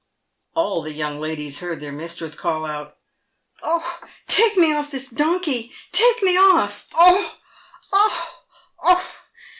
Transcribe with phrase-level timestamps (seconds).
[0.55, 2.97] All the young ladies heard their mistress call out,"
[3.61, 5.71] Oh, take me off this donkey!
[5.91, 6.87] take me off!
[6.95, 7.37] oh,
[7.93, 8.39] oh,
[8.81, 9.11] oh!"